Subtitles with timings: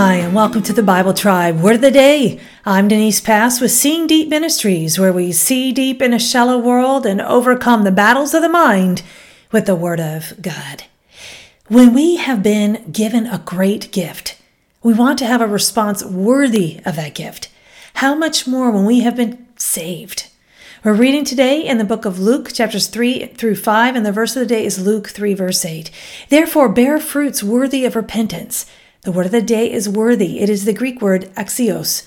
[0.00, 1.60] Hi, and welcome to the Bible Tribe.
[1.60, 2.38] Word of the day.
[2.64, 7.04] I'm Denise Pass with Seeing Deep Ministries, where we see deep in a shallow world
[7.04, 9.02] and overcome the battles of the mind
[9.50, 10.84] with the Word of God.
[11.66, 14.40] When we have been given a great gift,
[14.84, 17.50] we want to have a response worthy of that gift.
[17.94, 20.30] How much more when we have been saved?
[20.84, 24.36] We're reading today in the book of Luke, chapters 3 through 5, and the verse
[24.36, 25.90] of the day is Luke 3, verse 8.
[26.28, 28.64] Therefore, bear fruits worthy of repentance
[29.02, 30.40] the word of the day is worthy.
[30.40, 32.06] It is the Greek word axios.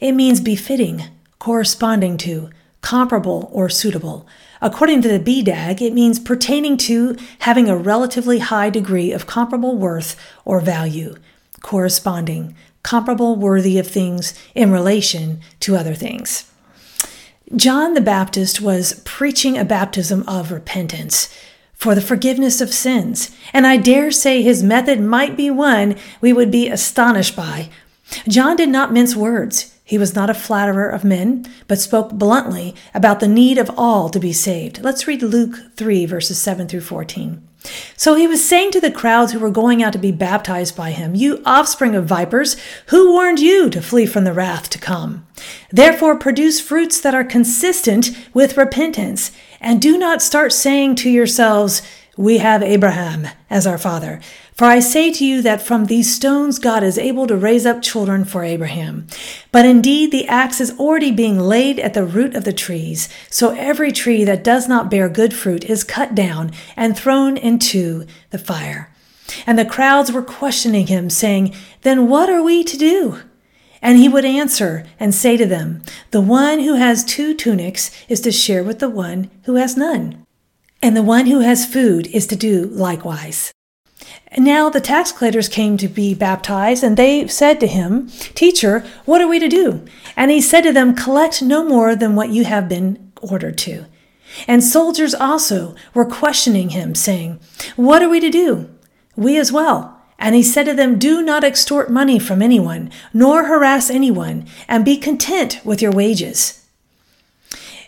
[0.00, 1.04] It means befitting,
[1.38, 2.50] corresponding to,
[2.82, 4.26] comparable, or suitable.
[4.60, 9.76] According to the BDAG, it means pertaining to having a relatively high degree of comparable
[9.76, 11.16] worth or value,
[11.62, 16.50] corresponding, comparable, worthy of things in relation to other things.
[17.54, 21.28] John the Baptist was preaching a baptism of repentance
[21.76, 26.32] for the forgiveness of sins, and I dare say his method might be one we
[26.32, 27.68] would be astonished by.
[28.26, 29.74] John did not mince words.
[29.84, 34.08] He was not a flatterer of men, but spoke bluntly about the need of all
[34.08, 34.82] to be saved.
[34.82, 37.46] Let's read Luke 3, verses 7 through 14.
[37.96, 40.90] So he was saying to the crowds who were going out to be baptized by
[40.90, 45.26] him, You offspring of vipers, who warned you to flee from the wrath to come?
[45.70, 49.32] Therefore, produce fruits that are consistent with repentance,
[49.66, 51.82] and do not start saying to yourselves,
[52.16, 54.20] We have Abraham as our father.
[54.54, 57.82] For I say to you that from these stones God is able to raise up
[57.82, 59.08] children for Abraham.
[59.50, 63.08] But indeed, the axe is already being laid at the root of the trees.
[63.28, 68.06] So every tree that does not bear good fruit is cut down and thrown into
[68.30, 68.94] the fire.
[69.48, 73.18] And the crowds were questioning him, saying, Then what are we to do?
[73.82, 78.20] And he would answer and say to them, The one who has two tunics is
[78.22, 80.24] to share with the one who has none.
[80.82, 83.52] And the one who has food is to do likewise.
[84.36, 89.20] Now the tax collectors came to be baptized, and they said to him, Teacher, what
[89.20, 89.84] are we to do?
[90.16, 93.86] And he said to them, Collect no more than what you have been ordered to.
[94.46, 97.40] And soldiers also were questioning him, saying,
[97.76, 98.68] What are we to do?
[99.16, 99.95] We as well.
[100.18, 104.84] And he said to them, Do not extort money from anyone, nor harass anyone, and
[104.84, 106.66] be content with your wages.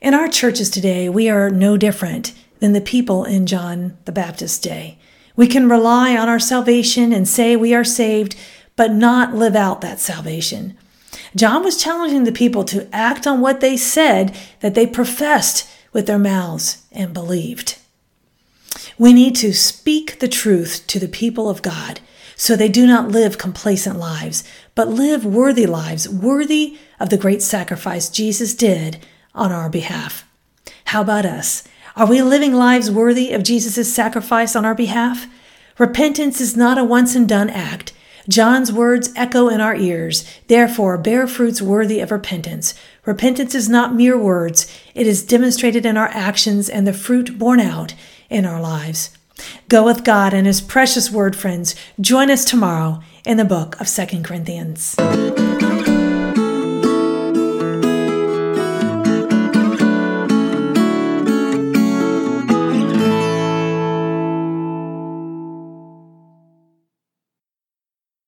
[0.00, 4.58] In our churches today, we are no different than the people in John the Baptist's
[4.58, 4.98] day.
[5.34, 8.36] We can rely on our salvation and say we are saved,
[8.76, 10.76] but not live out that salvation.
[11.34, 16.06] John was challenging the people to act on what they said that they professed with
[16.06, 17.78] their mouths and believed.
[18.98, 22.00] We need to speak the truth to the people of God
[22.42, 24.42] so they do not live complacent lives,
[24.74, 28.98] but live worthy lives, worthy of the great sacrifice Jesus did
[29.32, 30.24] on our behalf.
[30.86, 31.62] How about us?
[31.94, 35.26] Are we living lives worthy of Jesus' sacrifice on our behalf?
[35.78, 37.92] Repentance is not a once and done act.
[38.28, 40.24] John's words echo in our ears.
[40.48, 42.74] Therefore, bear fruits worthy of repentance.
[43.06, 44.66] Repentance is not mere words,
[44.96, 47.94] it is demonstrated in our actions and the fruit borne out
[48.28, 49.16] in our lives.
[49.68, 51.74] Go with God and His precious word, friends.
[52.00, 54.96] Join us tomorrow in the book of Second Corinthians.